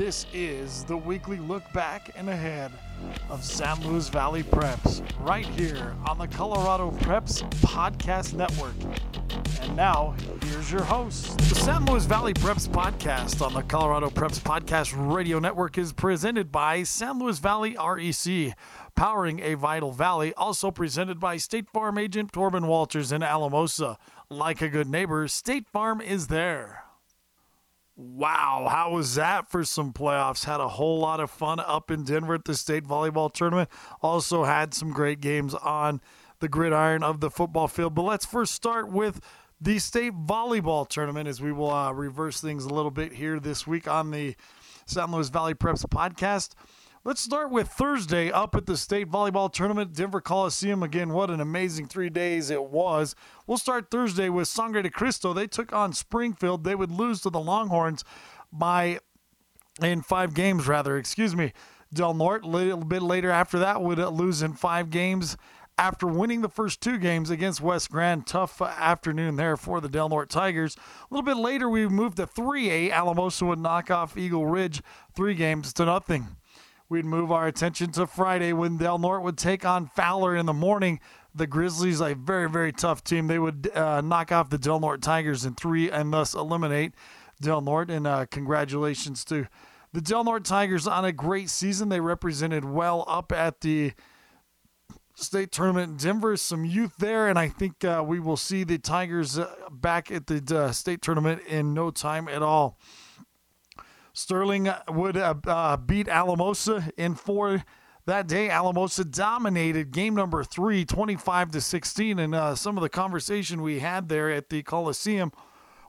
This 0.00 0.24
is 0.32 0.82
the 0.84 0.96
weekly 0.96 1.36
look 1.36 1.70
back 1.74 2.10
and 2.16 2.30
ahead 2.30 2.72
of 3.28 3.44
San 3.44 3.86
Luis 3.86 4.08
Valley 4.08 4.42
Preps, 4.42 5.02
right 5.20 5.44
here 5.44 5.94
on 6.06 6.16
the 6.16 6.26
Colorado 6.26 6.90
Preps 6.90 7.42
Podcast 7.60 8.32
Network. 8.32 8.72
And 9.60 9.76
now, 9.76 10.14
here's 10.44 10.72
your 10.72 10.84
host. 10.84 11.36
The 11.36 11.54
San 11.54 11.84
Luis 11.84 12.06
Valley 12.06 12.32
Preps 12.32 12.66
Podcast 12.66 13.44
on 13.44 13.52
the 13.52 13.62
Colorado 13.62 14.08
Preps 14.08 14.40
Podcast 14.40 14.94
Radio 14.96 15.38
Network 15.38 15.76
is 15.76 15.92
presented 15.92 16.50
by 16.50 16.82
San 16.82 17.18
Luis 17.18 17.38
Valley 17.38 17.76
REC, 17.78 18.56
powering 18.94 19.40
a 19.40 19.52
vital 19.52 19.92
valley, 19.92 20.32
also 20.32 20.70
presented 20.70 21.20
by 21.20 21.36
State 21.36 21.68
Farm 21.68 21.98
agent 21.98 22.32
Torben 22.32 22.66
Walters 22.66 23.12
in 23.12 23.22
Alamosa. 23.22 23.98
Like 24.30 24.62
a 24.62 24.70
good 24.70 24.88
neighbor, 24.88 25.28
State 25.28 25.68
Farm 25.68 26.00
is 26.00 26.28
there. 26.28 26.84
Wow, 28.02 28.66
how 28.70 28.92
was 28.92 29.16
that 29.16 29.50
for 29.50 29.62
some 29.62 29.92
playoffs? 29.92 30.46
Had 30.46 30.60
a 30.60 30.68
whole 30.68 31.00
lot 31.00 31.20
of 31.20 31.30
fun 31.30 31.60
up 31.60 31.90
in 31.90 32.02
Denver 32.02 32.32
at 32.32 32.46
the 32.46 32.54
state 32.54 32.82
volleyball 32.82 33.30
tournament. 33.30 33.68
Also 34.00 34.44
had 34.44 34.72
some 34.72 34.90
great 34.90 35.20
games 35.20 35.54
on 35.54 36.00
the 36.38 36.48
gridiron 36.48 37.02
of 37.02 37.20
the 37.20 37.30
football 37.30 37.68
field. 37.68 37.94
But 37.94 38.04
let's 38.04 38.24
first 38.24 38.54
start 38.54 38.90
with 38.90 39.20
the 39.60 39.78
state 39.78 40.14
volleyball 40.14 40.88
tournament 40.88 41.28
as 41.28 41.42
we 41.42 41.52
will 41.52 41.70
uh, 41.70 41.92
reverse 41.92 42.40
things 42.40 42.64
a 42.64 42.72
little 42.72 42.90
bit 42.90 43.12
here 43.12 43.38
this 43.38 43.66
week 43.66 43.86
on 43.86 44.12
the 44.12 44.34
San 44.86 45.12
Luis 45.12 45.28
Valley 45.28 45.52
Preps 45.52 45.84
podcast. 45.84 46.54
Let's 47.02 47.22
start 47.22 47.50
with 47.50 47.68
Thursday 47.68 48.30
up 48.30 48.54
at 48.54 48.66
the 48.66 48.76
state 48.76 49.08
volleyball 49.08 49.50
tournament, 49.50 49.94
Denver 49.94 50.20
Coliseum. 50.20 50.82
Again, 50.82 51.14
what 51.14 51.30
an 51.30 51.40
amazing 51.40 51.86
three 51.86 52.10
days 52.10 52.50
it 52.50 52.62
was. 52.62 53.14
We'll 53.46 53.56
start 53.56 53.90
Thursday 53.90 54.28
with 54.28 54.48
Sangre 54.48 54.82
de 54.82 54.90
Cristo. 54.90 55.32
They 55.32 55.46
took 55.46 55.72
on 55.72 55.94
Springfield. 55.94 56.62
They 56.62 56.74
would 56.74 56.90
lose 56.90 57.22
to 57.22 57.30
the 57.30 57.40
Longhorns 57.40 58.04
by, 58.52 58.98
in 59.82 60.02
five 60.02 60.34
games, 60.34 60.68
rather, 60.68 60.98
excuse 60.98 61.34
me. 61.34 61.54
Del 61.90 62.12
Norte, 62.12 62.44
a 62.44 62.48
little 62.48 62.84
bit 62.84 63.00
later 63.00 63.30
after 63.30 63.58
that, 63.60 63.80
would 63.80 63.96
lose 63.96 64.42
in 64.42 64.52
five 64.52 64.90
games 64.90 65.38
after 65.78 66.06
winning 66.06 66.42
the 66.42 66.50
first 66.50 66.82
two 66.82 66.98
games 66.98 67.30
against 67.30 67.62
West 67.62 67.90
Grand. 67.90 68.26
Tough 68.26 68.60
afternoon 68.60 69.36
there 69.36 69.56
for 69.56 69.80
the 69.80 69.88
Del 69.88 70.10
Norte 70.10 70.28
Tigers. 70.28 70.76
A 70.76 71.14
little 71.14 71.24
bit 71.24 71.38
later, 71.38 71.66
we 71.66 71.88
moved 71.88 72.18
to 72.18 72.26
3A. 72.26 72.92
Alamosa 72.92 73.46
would 73.46 73.58
knock 73.58 73.90
off 73.90 74.18
Eagle 74.18 74.44
Ridge 74.44 74.82
three 75.14 75.34
games 75.34 75.72
to 75.72 75.86
nothing. 75.86 76.36
We'd 76.90 77.04
move 77.04 77.30
our 77.30 77.46
attention 77.46 77.92
to 77.92 78.04
Friday 78.04 78.52
when 78.52 78.76
Del 78.76 78.98
Norte 78.98 79.22
would 79.22 79.38
take 79.38 79.64
on 79.64 79.86
Fowler 79.86 80.34
in 80.34 80.46
the 80.46 80.52
morning. 80.52 80.98
The 81.32 81.46
Grizzlies, 81.46 82.00
a 82.00 82.16
very, 82.16 82.50
very 82.50 82.72
tough 82.72 83.04
team. 83.04 83.28
They 83.28 83.38
would 83.38 83.70
uh, 83.72 84.00
knock 84.00 84.32
off 84.32 84.50
the 84.50 84.58
Del 84.58 84.80
Norte 84.80 85.00
Tigers 85.00 85.44
in 85.44 85.54
three 85.54 85.88
and 85.88 86.12
thus 86.12 86.34
eliminate 86.34 86.94
Del 87.40 87.60
Norte. 87.60 87.90
And 87.90 88.08
uh, 88.08 88.26
congratulations 88.26 89.24
to 89.26 89.46
the 89.92 90.00
Del 90.00 90.24
Norte 90.24 90.44
Tigers 90.44 90.88
on 90.88 91.04
a 91.04 91.12
great 91.12 91.48
season. 91.48 91.90
They 91.90 92.00
represented 92.00 92.64
well 92.64 93.04
up 93.06 93.30
at 93.30 93.60
the 93.60 93.92
state 95.14 95.52
tournament 95.52 95.92
in 95.92 95.96
Denver. 95.96 96.36
Some 96.36 96.64
youth 96.64 96.96
there, 96.98 97.28
and 97.28 97.38
I 97.38 97.46
think 97.46 97.84
uh, 97.84 98.02
we 98.04 98.18
will 98.18 98.36
see 98.36 98.64
the 98.64 98.78
Tigers 98.78 99.38
uh, 99.38 99.48
back 99.70 100.10
at 100.10 100.26
the 100.26 100.42
uh, 100.58 100.72
state 100.72 101.02
tournament 101.02 101.42
in 101.46 101.72
no 101.72 101.92
time 101.92 102.26
at 102.26 102.42
all. 102.42 102.78
Sterling 104.20 104.70
would 104.88 105.16
uh, 105.16 105.34
uh, 105.46 105.76
beat 105.76 106.08
Alamosa 106.08 106.92
in 106.96 107.14
four 107.14 107.64
that 108.06 108.26
day. 108.26 108.50
Alamosa 108.50 109.04
dominated 109.04 109.90
game 109.90 110.14
number 110.14 110.44
three, 110.44 110.84
25 110.84 111.52
to 111.52 111.60
16. 111.60 112.18
And 112.18 112.34
uh, 112.34 112.54
some 112.54 112.76
of 112.76 112.82
the 112.82 112.88
conversation 112.88 113.62
we 113.62 113.80
had 113.80 114.08
there 114.08 114.30
at 114.30 114.50
the 114.50 114.62
Coliseum 114.62 115.32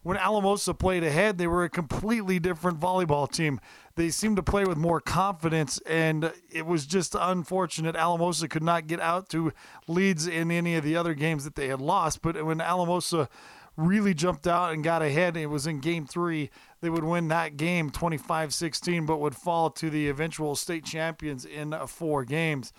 when 0.03 0.17
Alamosa 0.17 0.73
played 0.73 1.03
ahead, 1.03 1.37
they 1.37 1.45
were 1.45 1.63
a 1.63 1.69
completely 1.69 2.39
different 2.39 2.79
volleyball 2.79 3.31
team. 3.31 3.59
They 3.95 4.09
seemed 4.09 4.37
to 4.37 4.43
play 4.43 4.65
with 4.65 4.77
more 4.77 4.99
confidence, 4.99 5.79
and 5.85 6.33
it 6.51 6.65
was 6.65 6.87
just 6.87 7.15
unfortunate. 7.19 7.95
Alamosa 7.95 8.47
could 8.47 8.63
not 8.63 8.87
get 8.87 8.99
out 8.99 9.29
to 9.29 9.53
leads 9.87 10.25
in 10.25 10.49
any 10.49 10.75
of 10.75 10.83
the 10.83 10.95
other 10.95 11.13
games 11.13 11.43
that 11.43 11.53
they 11.53 11.67
had 11.67 11.81
lost. 11.81 12.23
But 12.23 12.43
when 12.43 12.61
Alamosa 12.61 13.29
really 13.77 14.13
jumped 14.13 14.47
out 14.47 14.73
and 14.73 14.83
got 14.83 15.01
ahead. 15.01 15.37
It 15.37 15.47
was 15.47 15.67
in 15.67 15.79
game 15.79 16.05
three. 16.05 16.49
They 16.81 16.89
would 16.89 17.03
win 17.03 17.27
that 17.27 17.57
game 17.57 17.91
25 17.91 18.53
16, 18.53 19.05
but 19.05 19.19
would 19.19 19.35
fall 19.35 19.69
to 19.69 19.89
the 19.89 20.09
eventual 20.09 20.55
state 20.55 20.83
champions 20.83 21.45
in 21.45 21.75
four 21.87 22.25
games. 22.25 22.73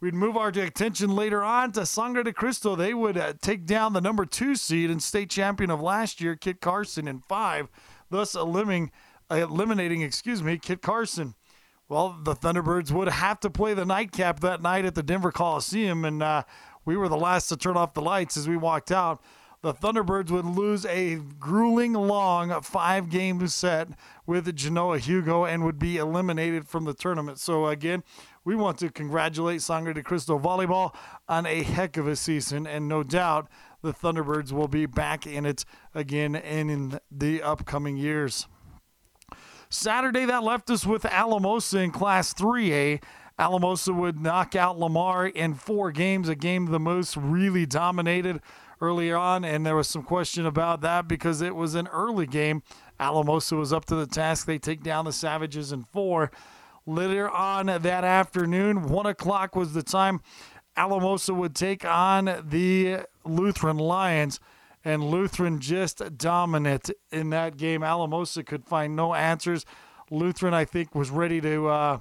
We'd 0.00 0.14
move 0.14 0.36
our 0.36 0.48
attention 0.48 1.14
later 1.14 1.42
on 1.42 1.72
to 1.72 1.84
Sangre 1.84 2.22
de 2.22 2.32
Cristo. 2.32 2.76
They 2.76 2.94
would 2.94 3.18
uh, 3.18 3.34
take 3.40 3.66
down 3.66 3.94
the 3.94 4.00
number 4.00 4.24
two 4.24 4.54
seed 4.54 4.90
and 4.90 5.02
state 5.02 5.28
champion 5.28 5.70
of 5.70 5.80
last 5.80 6.20
year, 6.20 6.36
Kit 6.36 6.60
Carson, 6.60 7.08
in 7.08 7.20
five, 7.20 7.68
thus 8.08 8.36
eliminating, 8.36 8.92
eliminating 9.28 10.02
excuse 10.02 10.42
me, 10.42 10.56
Kit 10.56 10.82
Carson. 10.82 11.34
Well, 11.88 12.16
the 12.22 12.34
Thunderbirds 12.34 12.92
would 12.92 13.08
have 13.08 13.40
to 13.40 13.50
play 13.50 13.74
the 13.74 13.84
nightcap 13.84 14.40
that 14.40 14.62
night 14.62 14.84
at 14.84 14.94
the 14.94 15.02
Denver 15.02 15.32
Coliseum, 15.32 16.04
and 16.04 16.22
uh, 16.22 16.42
we 16.84 16.96
were 16.96 17.08
the 17.08 17.16
last 17.16 17.48
to 17.48 17.56
turn 17.56 17.76
off 17.76 17.94
the 17.94 18.02
lights 18.02 18.36
as 18.36 18.48
we 18.48 18.56
walked 18.56 18.92
out 18.92 19.20
the 19.60 19.74
Thunderbirds 19.74 20.30
would 20.30 20.44
lose 20.44 20.86
a 20.86 21.16
grueling 21.38 21.92
long 21.92 22.60
five 22.62 23.10
game 23.10 23.46
set 23.48 23.88
with 24.26 24.54
Genoa 24.54 24.98
Hugo 24.98 25.44
and 25.44 25.64
would 25.64 25.78
be 25.78 25.96
eliminated 25.96 26.68
from 26.68 26.84
the 26.84 26.94
tournament. 26.94 27.38
So, 27.38 27.66
again, 27.66 28.04
we 28.44 28.54
want 28.54 28.78
to 28.78 28.90
congratulate 28.90 29.62
Sangre 29.62 29.92
de 29.92 30.02
Cristo 30.02 30.38
Volleyball 30.38 30.94
on 31.28 31.44
a 31.44 31.62
heck 31.62 31.96
of 31.96 32.06
a 32.06 32.14
season, 32.14 32.66
and 32.66 32.88
no 32.88 33.02
doubt 33.02 33.48
the 33.82 33.92
Thunderbirds 33.92 34.52
will 34.52 34.68
be 34.68 34.86
back 34.86 35.26
in 35.26 35.44
it 35.44 35.64
again 35.94 36.34
in 36.36 37.00
the 37.10 37.42
upcoming 37.42 37.96
years. 37.96 38.46
Saturday, 39.70 40.24
that 40.24 40.44
left 40.44 40.70
us 40.70 40.86
with 40.86 41.04
Alamosa 41.04 41.80
in 41.80 41.90
Class 41.90 42.32
3A. 42.32 43.02
Alamosa 43.38 43.92
would 43.92 44.18
knock 44.18 44.56
out 44.56 44.78
Lamar 44.78 45.26
in 45.26 45.54
four 45.54 45.92
games, 45.92 46.28
a 46.28 46.34
game 46.34 46.66
the 46.66 46.80
Moose 46.80 47.16
really 47.16 47.66
dominated 47.66 48.40
earlier 48.80 49.16
on, 49.16 49.44
and 49.44 49.64
there 49.66 49.76
was 49.76 49.88
some 49.88 50.02
question 50.02 50.46
about 50.46 50.80
that 50.82 51.08
because 51.08 51.40
it 51.40 51.54
was 51.54 51.74
an 51.74 51.88
early 51.88 52.26
game. 52.26 52.62
Alamosa 53.00 53.56
was 53.56 53.72
up 53.72 53.84
to 53.86 53.94
the 53.94 54.06
task. 54.06 54.46
They 54.46 54.58
take 54.58 54.82
down 54.82 55.04
the 55.04 55.12
Savages 55.12 55.72
in 55.72 55.84
four. 55.84 56.30
Later 56.86 57.28
on 57.28 57.66
that 57.66 57.86
afternoon, 58.04 58.88
one 58.88 59.06
o'clock 59.06 59.54
was 59.54 59.74
the 59.74 59.82
time 59.82 60.20
Alamosa 60.76 61.34
would 61.34 61.54
take 61.54 61.84
on 61.84 62.44
the 62.48 63.00
Lutheran 63.24 63.78
Lions, 63.78 64.40
and 64.84 65.10
Lutheran 65.10 65.58
just 65.60 66.16
dominant 66.16 66.90
in 67.10 67.30
that 67.30 67.56
game. 67.56 67.82
Alamosa 67.82 68.42
could 68.42 68.64
find 68.64 68.96
no 68.96 69.12
answers. 69.12 69.66
Lutheran, 70.10 70.54
I 70.54 70.64
think, 70.64 70.94
was 70.94 71.10
ready 71.10 71.40
to 71.40 71.66
uh, 71.68 71.98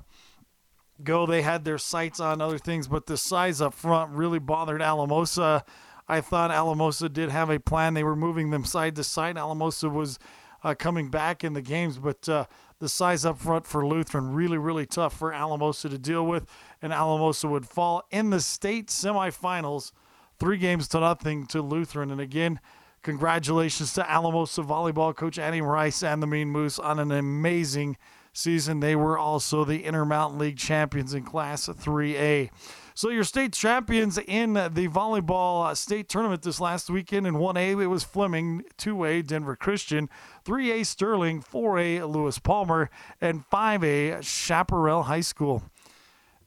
go. 1.04 1.26
They 1.26 1.42
had 1.42 1.66
their 1.66 1.78
sights 1.78 2.20
on 2.20 2.40
other 2.40 2.60
things, 2.60 2.88
but 2.88 3.08
the 3.08 3.18
size 3.18 3.62
up 3.62 3.74
front 3.74 4.12
really 4.12 4.40
bothered 4.40 4.82
Alamosa. 4.82 5.66
I 6.07 6.22
thought 6.22 6.51
Alamosa 6.51 7.09
did 7.09 7.29
have 7.29 7.50
a 7.50 7.59
plan. 7.59 7.94
They 7.94 8.03
were 8.03 8.16
moving 8.16 8.50
them 8.50 8.66
side 8.66 8.95
to 8.95 9.03
side. 9.03 9.38
Alamosa 9.38 9.90
was 9.90 10.19
uh, 10.63 10.73
coming 10.73 11.09
back 11.09 11.44
in 11.44 11.53
the 11.53 11.62
games, 11.62 11.97
but 11.97 12.28
uh, 12.29 12.45
the 12.79 12.90
size 12.90 13.25
up 13.25 13.40
front 13.40 13.66
for 13.66 13.85
Lutheran 13.85 14.34
really, 14.34 14.57
really 14.57 14.85
tough 14.85 15.18
for 15.18 15.34
Alamosa 15.34 15.90
to 15.90 15.97
deal 15.97 16.25
with, 16.25 16.45
and 16.81 16.94
Alamosa 16.94 17.47
would 17.47 17.68
fall 17.68 18.03
in 18.12 18.29
the 18.29 18.40
state 18.40 18.88
semifinals, 18.88 19.91
three 20.40 20.57
games 20.57 20.88
to 20.90 21.00
nothing 21.00 21.45
to 21.47 21.62
Lutheran. 21.62 22.12
And 22.12 22.22
again, 22.22 22.59
congratulations 23.01 23.94
to 23.94 24.09
Alamosa 24.09 24.62
volleyball 24.62 25.16
coach 25.16 25.39
Annie 25.39 25.62
Rice 25.62 26.03
and 26.03 26.22
the 26.22 26.28
Mean 26.28 26.50
Moose 26.50 26.79
on 26.79 27.00
an 27.00 27.12
amazing 27.12 27.97
season. 28.34 28.79
They 28.79 28.95
were 28.95 29.18
also 29.18 29.66
the 29.66 29.84
Intermountain 29.84 30.39
League 30.39 30.57
champions 30.57 31.13
in 31.13 31.24
Class 31.24 31.68
3A. 31.68 32.50
So 32.97 33.09
your 33.09 33.25
state 33.25 33.53
champions 33.53 34.18
in 34.18 34.53
the 34.53 34.88
volleyball 34.88 35.68
uh, 35.68 35.75
state 35.75 36.09
tournament 36.09 36.41
this 36.41 36.59
last 36.59 36.90
weekend 36.90 37.28
in 37.28 37.35
1A, 37.35 37.80
it 37.80 37.85
was 37.85 38.03
Fleming, 38.03 38.63
2A 38.80 39.28
Denver 39.28 39.56
Christian, 39.56 40.09
3A 40.46 40.84
Sterling, 40.84 41.44
4A 41.44 42.12
Lewis 42.12 42.40
Palmer, 42.40 42.89
and 43.22 43.48
5A 43.51 44.24
Chaparral 44.24 45.04
High 45.04 45.22
School. 45.22 45.62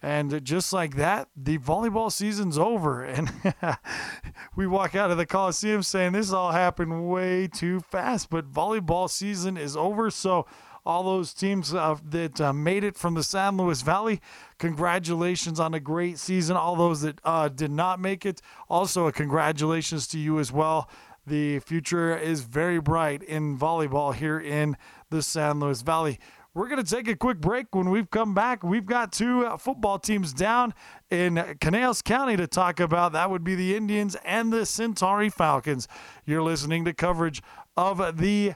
And 0.03 0.43
just 0.45 0.73
like 0.73 0.97
that, 0.97 1.29
the 1.37 1.59
volleyball 1.59 2.11
season's 2.11 2.59
over. 2.59 3.05
And 3.11 3.31
we 4.57 4.67
walk 4.67 4.95
out 4.95 5.11
of 5.11 5.19
the 5.19 5.27
Coliseum 5.27 5.83
saying 5.83 6.13
this 6.13 6.33
all 6.33 6.53
happened 6.53 7.09
way 7.09 7.49
too 7.49 7.81
fast, 7.81 8.31
but 8.31 8.51
volleyball 8.51 9.11
season 9.11 9.57
is 9.57 9.77
over. 9.77 10.11
So 10.11 10.47
all 10.87 11.03
those 11.03 11.35
teams 11.35 11.75
uh, 11.75 11.97
that 12.09 12.41
uh, 12.41 12.53
made 12.53 12.85
it 12.85 12.97
from 12.97 13.15
the 13.15 13.23
San 13.23 13.57
Luis 13.57 13.83
Valley. 13.83 14.21
Congratulations 14.59 15.61
on 15.61 15.75
a 15.75 15.81
great 15.81 16.19
season. 16.19 16.57
All 16.57 16.77
those 16.77 17.03
that 17.03 17.21
uh, 17.25 17.49
did 17.49 17.71
not 17.71 18.01
make 18.01 18.25
it, 18.25 18.41
also 18.69 19.07
a 19.07 19.13
congratulations 19.13 20.07
to 20.09 20.19
you 20.19 20.39
as 20.39 20.51
well. 20.51 20.89
The 21.27 21.59
future 21.61 22.17
is 22.17 22.41
very 22.41 22.81
bright 22.81 23.23
in 23.23 23.59
volleyball 23.59 24.15
here 24.15 24.41
in 24.41 24.77
the 25.11 25.23
San 25.23 25.61
Luis 25.61 25.83
Valley. 25.83 26.19
We're 26.53 26.69
going 26.69 26.83
to 26.83 26.95
take 26.97 27.07
a 27.07 27.15
quick 27.15 27.41
break. 27.41 27.75
When 27.75 27.91
we've 27.91 28.11
come 28.11 28.35
back, 28.35 28.65
we've 28.65 28.87
got 28.87 29.13
two 29.13 29.47
uh, 29.47 29.57
football 29.57 30.01
teams 30.01 30.33
down 30.33 30.75
in 31.09 31.37
Conejos 31.37 32.03
County 32.03 32.37
to 32.37 32.49
talk 32.49 32.81
about. 32.81 33.13
That 33.13 33.31
would 33.31 33.45
be 33.45 33.55
the 33.55 33.77
Indians 33.77 34.17
and 34.25 34.53
the 34.53 34.67
Centauri 34.67 35.29
Falcons. 35.29 35.87
You're 36.27 36.43
listening 36.43 36.85
to 36.87 36.93
coverage 36.93 37.41
of 37.77 38.19
the 38.19 38.55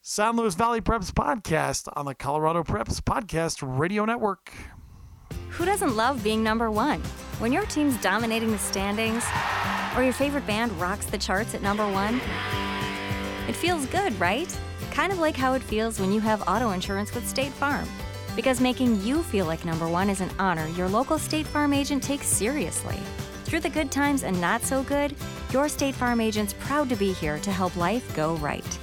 San 0.00 0.34
Luis 0.34 0.56
Valley 0.56 0.80
Preps 0.80 1.12
podcast 1.12 1.88
on 1.94 2.06
the 2.06 2.14
Colorado 2.14 2.64
Preps 2.64 3.00
Podcast 3.00 3.58
Radio 3.62 4.04
Network. 4.04 4.52
Who 5.50 5.64
doesn't 5.64 5.94
love 5.94 6.24
being 6.24 6.42
number 6.42 6.72
one? 6.72 7.00
When 7.38 7.52
your 7.52 7.66
team's 7.66 7.96
dominating 8.02 8.50
the 8.50 8.58
standings, 8.58 9.24
or 9.96 10.02
your 10.02 10.12
favorite 10.12 10.46
band 10.46 10.72
rocks 10.80 11.06
the 11.06 11.18
charts 11.18 11.54
at 11.54 11.62
number 11.62 11.88
one, 11.88 12.16
it 13.48 13.54
feels 13.54 13.86
good, 13.86 14.18
right? 14.18 14.58
Kind 14.92 15.10
of 15.10 15.18
like 15.18 15.36
how 15.36 15.54
it 15.54 15.62
feels 15.62 15.98
when 15.98 16.12
you 16.12 16.20
have 16.20 16.46
auto 16.46 16.72
insurance 16.72 17.14
with 17.14 17.26
State 17.26 17.52
Farm. 17.52 17.88
Because 18.36 18.60
making 18.60 19.00
you 19.00 19.22
feel 19.22 19.46
like 19.46 19.64
number 19.64 19.88
one 19.88 20.10
is 20.10 20.20
an 20.20 20.30
honor 20.38 20.66
your 20.68 20.86
local 20.86 21.18
State 21.18 21.46
Farm 21.46 21.72
agent 21.72 22.02
takes 22.02 22.26
seriously. 22.26 22.98
Through 23.44 23.60
the 23.60 23.70
good 23.70 23.90
times 23.90 24.22
and 24.22 24.38
not 24.38 24.62
so 24.62 24.82
good, 24.82 25.16
your 25.50 25.70
State 25.70 25.94
Farm 25.94 26.20
agent's 26.20 26.52
proud 26.52 26.90
to 26.90 26.96
be 26.96 27.14
here 27.14 27.38
to 27.38 27.50
help 27.50 27.74
life 27.74 28.14
go 28.14 28.34
right. 28.36 28.78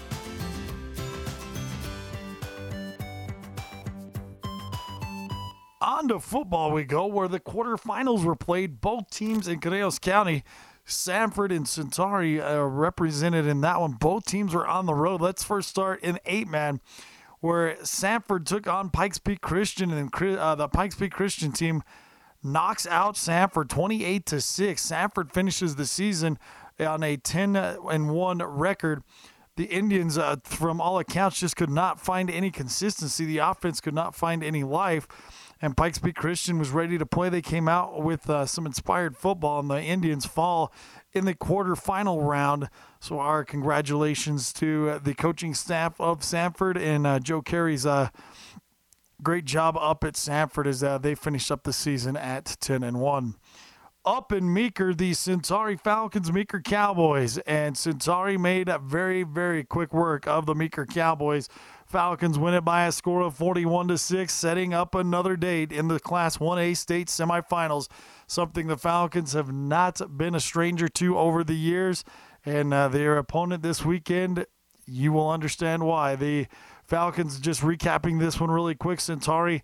On 5.80 6.08
to 6.08 6.20
football 6.20 6.72
we 6.72 6.86
go, 6.86 7.06
where 7.06 7.28
the 7.28 7.40
quarterfinals 7.40 8.24
were 8.24 8.36
played. 8.36 8.82
Both 8.82 9.12
teams 9.12 9.48
in 9.48 9.60
Conejos 9.60 10.02
County, 10.02 10.44
Sanford 10.90 11.52
and 11.52 11.68
Centauri, 11.68 12.42
uh, 12.42 12.62
represented 12.64 13.46
in 13.46 13.62
that 13.62 13.80
one. 13.80 13.94
Both 13.94 14.26
teams 14.26 14.54
were 14.54 14.68
on 14.68 14.86
the 14.86 14.94
road. 14.94 15.22
Let's 15.22 15.44
first 15.44 15.70
start 15.70 16.02
in 16.02 16.20
eight 16.26 16.48
man, 16.48 16.82
where 17.40 17.78
Sanford 17.86 18.46
took 18.46 18.68
on 18.68 18.90
Pikes 18.90 19.20
Peak 19.20 19.42
Christian, 19.42 19.92
and 19.92 20.14
uh, 20.14 20.56
the 20.56 20.68
Pikes 20.68 20.96
Peak 20.96 21.12
Christian 21.12 21.52
team 21.52 21.84
knocks 22.44 22.88
out 22.88 23.18
Sanford 23.18 23.70
28 23.70 24.26
to 24.28 24.42
six. 24.42 24.82
Sanford 24.82 25.32
finishes 25.32 25.76
the 25.76 25.86
season 25.86 26.38
on 26.80 27.04
a 27.04 27.18
10 27.18 27.56
and 27.56 28.10
one 28.10 28.38
record 28.40 29.04
the 29.60 29.66
Indians, 29.66 30.18
uh, 30.18 30.38
from 30.46 30.80
all 30.80 31.00
accounts, 31.00 31.42
just 31.42 31.58
could 31.58 31.70
not 31.70 32.00
find 32.00 32.32
any 32.32 32.50
consistency. 32.50 33.26
The 33.26 33.40
offense 33.40 33.82
could 33.82 33.94
not 33.94 34.16
find 34.16 34.42
any 34.42 34.64
life 34.64 35.06
and 35.62 35.76
Pikes 35.76 36.00
Peak 36.00 36.16
Christian 36.16 36.58
was 36.58 36.70
ready 36.70 36.98
to 36.98 37.06
play. 37.06 37.30
They 37.30 37.42
came 37.42 37.68
out 37.68 38.02
with 38.02 38.30
uh, 38.30 38.46
some 38.46 38.66
inspired 38.66 39.18
football, 39.18 39.60
and 39.60 39.70
the 39.70 39.82
Indians 39.82 40.26
fall 40.26 40.72
in 41.12 41.26
the 41.26 41.34
quarterfinal 41.34 42.26
round. 42.26 42.70
So, 43.00 43.20
our 43.20 43.44
congratulations 43.44 44.54
to 44.54 44.90
uh, 44.90 45.00
the 45.00 45.14
coaching 45.14 45.54
staff 45.54 46.00
of 46.00 46.24
Sanford 46.24 46.78
and 46.78 47.06
uh, 47.06 47.20
Joe 47.20 47.42
Carey's 47.42 47.86
uh, 47.86 48.10
great 49.22 49.46
job 49.46 49.78
up 49.78 50.04
at 50.04 50.16
Sanford 50.16 50.68
as 50.68 50.84
uh, 50.84 50.98
they 50.98 51.16
finished 51.16 51.52
up 51.52 51.64
the 51.64 51.74
season 51.74 52.16
at 52.16 52.58
10 52.60 52.84
and 52.84 53.00
1 53.00 53.36
up 54.10 54.32
in 54.32 54.52
Meeker, 54.52 54.92
the 54.92 55.14
Centauri 55.14 55.78
Falcons, 55.78 56.32
Meeker 56.32 56.60
Cowboys. 56.60 57.38
And 57.40 57.78
Centauri 57.78 58.40
made 58.40 58.68
a 58.68 58.80
very, 58.80 59.22
very 59.22 59.64
quick 59.64 59.94
work 59.94 60.28
of 60.28 60.48
the 60.48 60.56
Meeker 60.56 60.88
Cowboys. 60.88 61.48
Falcons 61.86 62.40
win 62.40 62.56
it 62.56 62.66
by 62.66 62.88
a 62.88 62.92
score 62.92 63.22
of 63.22 63.36
41 63.36 63.90
to 63.90 64.00
6, 64.00 64.34
setting 64.34 64.74
up 64.74 64.96
another 64.96 65.36
date 65.36 65.72
in 65.72 65.90
the 65.90 66.00
Class 66.00 66.38
1A 66.38 66.76
state 66.76 67.08
semifinals, 67.08 67.88
something 68.26 68.66
the 68.66 68.78
Falcons 68.78 69.34
have 69.34 69.52
not 69.52 70.18
been 70.18 70.34
a 70.34 70.40
stranger 70.40 70.88
to 70.88 71.16
over 71.16 71.44
the 71.44 71.54
years. 71.54 72.04
And 72.44 72.74
uh, 72.74 72.88
their 72.88 73.16
opponent 73.16 73.62
this 73.62 73.86
weekend, 73.86 74.48
you 74.90 75.14
will 75.14 75.30
understand 75.30 75.84
why. 75.84 76.16
The 76.16 76.48
Falcons, 76.86 77.40
just 77.40 77.62
recapping 77.62 78.20
this 78.20 78.40
one 78.40 78.50
really 78.50 78.76
quick, 78.76 79.00
Centauri 79.00 79.62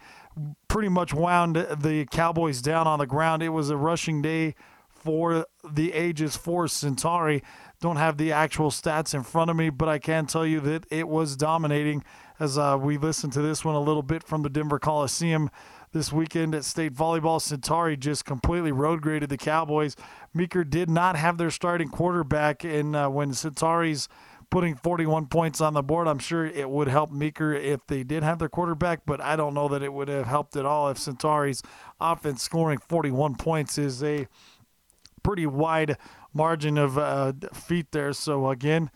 pretty 0.67 0.89
much 0.89 1.13
wound 1.13 1.55
the 1.55 2.05
Cowboys 2.11 2.61
down 2.61 2.87
on 2.87 2.99
the 2.99 3.07
ground. 3.07 3.41
It 3.41 3.49
was 3.49 3.69
a 3.69 3.77
rushing 3.77 4.21
day 4.21 4.55
for 4.87 5.45
the 5.67 5.93
ages 5.93 6.35
for 6.35 6.67
Centauri. 6.67 7.43
Don't 7.79 7.97
have 7.97 8.17
the 8.17 8.31
actual 8.31 8.71
stats 8.71 9.13
in 9.13 9.23
front 9.23 9.49
of 9.51 9.57
me, 9.57 9.69
but 9.69 9.87
I 9.87 9.99
can 9.99 10.25
tell 10.25 10.45
you 10.45 10.59
that 10.61 10.85
it 10.89 11.07
was 11.07 11.35
dominating 11.35 12.03
as 12.39 12.57
uh, 12.57 12.77
we 12.79 12.97
listened 12.97 13.33
to 13.33 13.41
this 13.41 13.63
one 13.63 13.75
a 13.75 13.79
little 13.79 14.03
bit 14.03 14.23
from 14.23 14.41
the 14.41 14.49
Denver 14.49 14.79
Coliseum 14.79 15.49
this 15.93 16.11
weekend 16.11 16.53
at 16.53 16.65
state 16.65 16.93
volleyball. 16.93 17.41
Centauri 17.41 17.95
just 17.95 18.25
completely 18.25 18.71
road 18.71 19.01
graded 19.01 19.29
the 19.29 19.37
Cowboys. 19.37 19.95
Meeker 20.33 20.63
did 20.63 20.89
not 20.89 21.15
have 21.15 21.37
their 21.37 21.51
starting 21.51 21.89
quarterback, 21.89 22.63
and 22.63 22.95
uh, 22.95 23.07
when 23.07 23.33
Centauri's 23.33 24.09
putting 24.49 24.75
41 24.75 25.27
points 25.27 25.61
on 25.61 25.73
the 25.73 25.83
board, 25.83 26.07
I'm 26.07 26.19
sure 26.19 26.45
it 26.45 26.69
would 26.69 26.87
help 26.87 27.11
Meeker 27.11 27.53
if 27.53 27.85
they 27.87 28.03
did 28.03 28.23
have 28.23 28.39
their 28.39 28.49
quarterback, 28.49 29.01
but 29.05 29.21
I 29.21 29.35
don't 29.35 29.53
know 29.53 29.67
that 29.69 29.83
it 29.83 29.93
would 29.93 30.07
have 30.07 30.27
helped 30.27 30.55
at 30.55 30.65
all 30.65 30.89
if 30.89 30.97
Centauri's 30.97 31.61
offense 31.99 32.43
scoring 32.43 32.79
41 32.79 33.35
points 33.35 33.77
is 33.77 34.03
a 34.03 34.27
pretty 35.23 35.45
wide 35.45 35.97
margin 36.33 36.77
of 36.77 36.97
uh, 36.97 37.33
there. 37.91 38.13
So 38.13 38.49
again, 38.49 38.91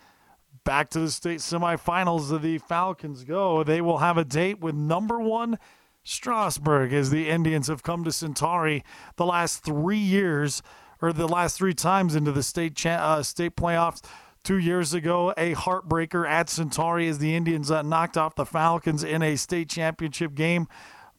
back 0.63 0.89
to 0.91 0.99
the 0.99 1.11
state 1.11 1.39
semifinals 1.39 2.31
of 2.31 2.41
the 2.41 2.59
Falcons 2.59 3.23
go. 3.23 3.63
They 3.63 3.81
will 3.81 3.97
have 3.97 4.17
a 4.17 4.25
date 4.25 4.59
with 4.59 4.75
number 4.75 5.19
one 5.19 5.57
Strasburg 6.03 6.93
as 6.93 7.09
the 7.09 7.29
Indians 7.29 7.67
have 7.67 7.83
come 7.83 8.03
to 8.03 8.11
Centauri 8.11 8.83
the 9.15 9.25
last 9.25 9.63
three 9.63 9.97
years 9.97 10.61
or 11.01 11.13
the 11.13 11.27
last 11.27 11.57
three 11.57 11.73
times 11.73 12.15
into 12.15 12.31
the 12.31 12.43
state 12.43 12.75
cha- 12.75 12.89
uh, 12.89 13.23
state 13.23 13.55
playoffs. 13.55 14.01
Two 14.43 14.57
years 14.57 14.93
ago, 14.93 15.33
a 15.37 15.53
heartbreaker 15.53 16.27
at 16.27 16.49
Centauri 16.49 17.07
as 17.07 17.19
the 17.19 17.35
Indians 17.35 17.69
uh, 17.69 17.81
knocked 17.81 18.17
off 18.17 18.35
the 18.35 18.45
Falcons 18.45 19.03
in 19.03 19.21
a 19.21 19.35
state 19.35 19.69
championship 19.69 20.33
game. 20.33 20.67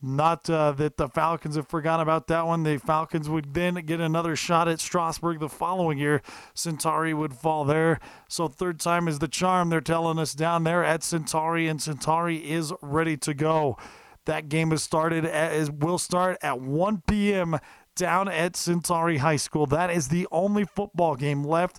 Not 0.02 0.48
uh, 0.48 0.72
that 0.72 0.96
the 0.96 1.08
Falcons 1.08 1.56
have 1.56 1.68
forgotten 1.68 2.02
about 2.02 2.26
that 2.28 2.46
one. 2.46 2.62
The 2.62 2.78
Falcons 2.78 3.28
would 3.28 3.52
then 3.52 3.74
get 3.74 4.00
another 4.00 4.34
shot 4.34 4.66
at 4.66 4.80
Strasburg 4.80 5.40
the 5.40 5.48
following 5.50 5.98
year. 5.98 6.22
Centauri 6.54 7.12
would 7.12 7.34
fall 7.34 7.66
there. 7.66 8.00
So, 8.26 8.48
third 8.48 8.80
time 8.80 9.08
is 9.08 9.18
the 9.18 9.28
charm. 9.28 9.68
They're 9.68 9.82
telling 9.82 10.18
us 10.18 10.32
down 10.32 10.64
there 10.64 10.82
at 10.82 11.02
Centauri, 11.02 11.68
and 11.68 11.82
Centauri 11.82 12.50
is 12.50 12.72
ready 12.80 13.18
to 13.18 13.34
go. 13.34 13.76
That 14.24 14.48
game 14.48 14.70
has 14.70 14.82
started 14.82 15.26
as 15.26 15.70
will 15.70 15.98
start 15.98 16.38
at 16.42 16.60
1 16.60 17.02
p.m. 17.06 17.58
down 17.94 18.28
at 18.28 18.56
Centauri 18.56 19.18
High 19.18 19.36
School. 19.36 19.66
That 19.66 19.90
is 19.90 20.08
the 20.08 20.26
only 20.32 20.64
football 20.64 21.14
game 21.14 21.44
left. 21.44 21.78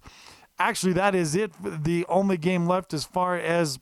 Actually, 0.62 0.94
that 0.94 1.16
is 1.16 1.36
it. 1.36 1.52
The 1.60 2.06
only 2.08 2.38
game 2.38 2.68
left 2.68 2.94
as 2.94 3.04
far 3.04 3.36
as 3.36 3.80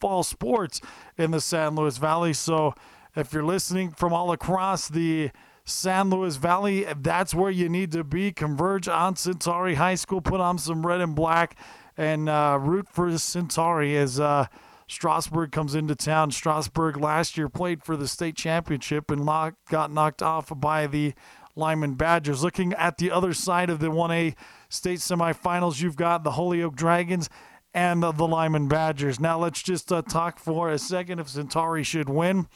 fall 0.00 0.24
sports 0.24 0.80
in 1.16 1.30
the 1.30 1.40
San 1.40 1.76
Luis 1.76 1.96
Valley. 1.98 2.32
So 2.32 2.74
if 3.14 3.32
you're 3.32 3.44
listening 3.44 3.92
from 3.92 4.12
all 4.12 4.32
across 4.32 4.88
the 4.88 5.30
San 5.64 6.10
Luis 6.10 6.34
Valley, 6.36 6.86
that's 7.00 7.36
where 7.36 7.52
you 7.52 7.68
need 7.68 7.92
to 7.92 8.02
be. 8.02 8.32
Converge 8.32 8.88
on 8.88 9.14
Centauri 9.14 9.76
High 9.76 9.94
School, 9.94 10.20
put 10.20 10.40
on 10.40 10.58
some 10.58 10.84
red 10.84 11.00
and 11.00 11.14
black, 11.14 11.56
and 11.96 12.28
uh, 12.28 12.58
root 12.60 12.88
for 12.88 13.16
Centauri 13.16 13.96
as 13.96 14.18
uh, 14.18 14.46
Strasburg 14.88 15.52
comes 15.52 15.76
into 15.76 15.94
town. 15.94 16.32
Strasburg 16.32 16.96
last 16.96 17.38
year 17.38 17.48
played 17.48 17.84
for 17.84 17.96
the 17.96 18.08
state 18.08 18.34
championship 18.34 19.08
and 19.08 19.24
got 19.70 19.92
knocked 19.92 20.20
off 20.20 20.52
by 20.56 20.88
the 20.88 21.14
Limon 21.54 21.94
Badgers. 21.94 22.42
Looking 22.42 22.72
at 22.74 22.98
the 22.98 23.12
other 23.12 23.32
side 23.32 23.70
of 23.70 23.78
the 23.78 23.88
1A 23.90 24.34
state 24.72 25.00
semifinals, 25.00 25.80
you've 25.80 25.96
got 25.96 26.24
the 26.24 26.32
Holyoke 26.32 26.76
Dragons 26.76 27.28
and 27.74 28.02
the, 28.02 28.12
Limon 28.12 28.68
Badgers. 28.68 29.20
Now 29.20 29.38
let's 29.38 29.62
just 29.62 29.92
uh, 29.92 30.02
talk 30.02 30.38
for 30.38 30.70
a 30.70 30.78
second 30.78 31.18
if 31.18 31.28
Centauri 31.28 31.82
should 31.82 32.08
win. 32.08 32.46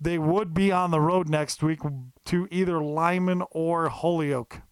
They 0.00 0.18
would 0.18 0.52
be 0.52 0.72
on 0.72 0.90
the 0.90 1.00
road 1.00 1.28
next 1.28 1.62
week 1.62 1.80
to 2.26 2.48
either 2.50 2.82
Limon 2.82 3.42
or 3.50 3.88
Holyoke. 3.88 4.62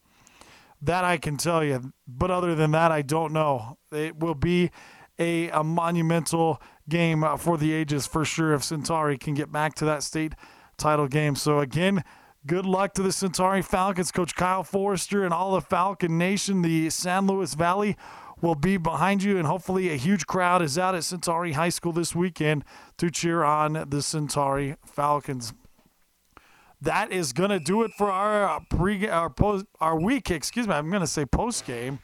That 0.83 1.04
I 1.04 1.19
can 1.19 1.37
tell 1.37 1.62
you. 1.62 1.92
But 2.09 2.30
other 2.30 2.54
than 2.54 2.71
that, 2.73 2.90
I 2.90 3.02
don't 3.02 3.33
know. 3.33 3.78
It 3.92 4.19
will 4.19 4.35
be 4.35 4.71
a, 5.19 5.50
a 5.50 5.62
monumental 5.62 6.61
game 6.88 7.25
for 7.38 7.59
the 7.59 7.73
ages 7.73 8.07
for 8.07 8.25
sure 8.25 8.54
if 8.54 8.64
Centauri 8.64 9.19
can 9.19 9.35
get 9.35 9.52
back 9.52 9.75
to 9.76 9.85
that 9.85 10.02
state 10.02 10.33
title 10.78 11.07
game. 11.07 11.37
So, 11.37 11.61
again, 11.61 12.02
good 12.47 12.66
luck 12.66 12.94
to 12.94 13.02
the 13.02 13.12
Centauri 13.12 13.62
Falcons. 13.62 14.11
Coach 14.12 14.35
Kyle 14.35 14.64
Forrester 14.64 15.25
and 15.25 15.32
all 15.32 15.52
the 15.52 15.61
Falcon 15.61 16.18
Nation, 16.18 16.62
the 16.62 16.90
San 16.90 17.26
Luis 17.26 17.54
Valley 17.54 17.97
will 18.40 18.54
be 18.54 18.76
behind 18.76 19.23
you, 19.23 19.37
and 19.37 19.47
hopefully 19.47 19.90
a 19.90 19.97
huge 19.97 20.26
crowd 20.26 20.62
is 20.62 20.78
out 20.78 20.94
at 20.94 21.04
Centauri 21.04 21.52
High 21.52 21.68
School 21.68 21.92
this 21.92 22.14
weekend 22.14 22.64
to 22.97 23.11
cheer 23.11 23.44
on 23.44 23.85
the 23.88 24.02
Centauri 24.02 24.76
Falcons. 24.85 25.52
That 26.82 27.12
is 27.12 27.35
gonna 27.35 27.61
do 27.61 27.82
it 27.82 27.90
for 27.99 28.11
our 28.11 28.61
pre 28.70 29.06
our 29.06 29.28
post 29.28 29.66
our 29.80 30.00
week. 30.00 30.30
Excuse 30.30 30.66
me, 30.66 30.73
I'm 30.73 30.90
gonna 30.90 31.06
say 31.06 31.26
post 31.26 31.66
game, 31.66 31.99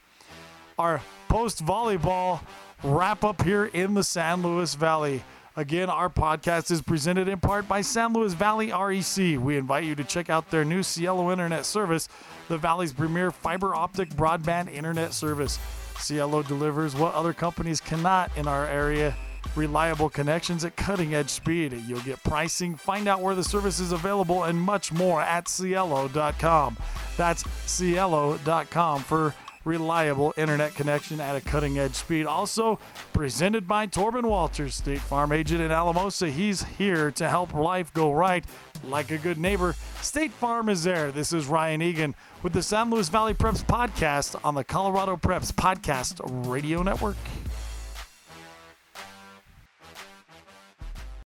our 0.77 1.01
post 1.29 1.65
volleyball 1.65 2.41
wrap 2.83 3.23
up 3.23 3.41
here 3.41 3.65
in 3.65 3.95
the 3.95 4.03
San 4.03 4.43
Luis 4.43 4.75
Valley. 4.75 5.23
Again, 5.57 5.89
our 5.89 6.07
podcast 6.07 6.69
is 6.69 6.83
presented 6.83 7.27
in 7.27 7.39
part 7.39 7.67
by 7.67 7.81
San 7.81 8.13
Luis 8.13 8.33
Valley 8.33 8.71
REC. 8.71 9.41
We 9.41 9.57
invite 9.57 9.85
you 9.85 9.95
to 9.95 10.03
check 10.03 10.29
out 10.29 10.51
their 10.51 10.63
new 10.63 10.83
Cielo 10.83 11.31
internet 11.31 11.65
service, 11.65 12.07
the 12.47 12.59
Valley's 12.59 12.93
premier 12.93 13.31
fiber 13.31 13.73
optic 13.73 14.11
broadband 14.11 14.71
internet 14.71 15.15
service. 15.15 15.57
Cielo 15.97 16.43
delivers 16.43 16.95
what 16.95 17.15
other 17.15 17.33
companies 17.33 17.81
cannot 17.81 18.29
in 18.37 18.47
our 18.47 18.67
area 18.67 19.15
reliable 19.55 20.09
connections 20.09 20.63
at 20.63 20.75
cutting 20.75 21.15
edge 21.15 21.29
speed. 21.29 21.73
You'll 21.87 22.01
get 22.01 22.21
pricing, 22.23 22.75
find 22.75 23.07
out 23.07 23.21
where 23.21 23.33
the 23.33 23.43
service 23.43 23.79
is 23.79 23.91
available, 23.91 24.43
and 24.43 24.59
much 24.59 24.91
more 24.91 25.21
at 25.21 25.47
cielo.com. 25.47 26.77
That's 27.17 27.43
cielo.com 27.65 29.01
for 29.01 29.33
reliable 29.67 30.33
internet 30.37 30.73
connection 30.73 31.19
at 31.19 31.35
a 31.35 31.41
cutting 31.41 31.77
edge 31.77 31.93
speed. 31.93 32.25
Also 32.25 32.79
presented 33.13 33.67
by 33.67 33.85
Torben 33.85 34.23
Walters, 34.23 34.75
State 34.75 35.01
Farm 35.01 35.31
agent 35.31 35.61
in 35.61 35.71
Alamosa. 35.71 36.29
He's 36.29 36.63
here 36.63 37.11
to 37.11 37.27
help 37.27 37.53
life 37.53 37.93
go 37.93 38.11
right. 38.11 38.43
Like 38.83 39.11
a 39.11 39.17
good 39.17 39.37
neighbor, 39.37 39.75
State 40.01 40.31
Farm 40.31 40.69
is 40.69 40.83
there. 40.83 41.11
This 41.11 41.33
is 41.33 41.47
Rion 41.47 41.81
Eagan 41.81 42.15
with 42.43 42.53
the 42.53 42.63
San 42.63 42.89
Luis 42.89 43.09
Valley 43.09 43.33
Preps 43.33 43.63
podcast 43.65 44.39
on 44.43 44.55
the 44.55 44.63
Colorado 44.63 45.17
Preps 45.17 45.51
Podcast 45.51 46.21
Radio 46.47 46.83
Network. 46.83 47.17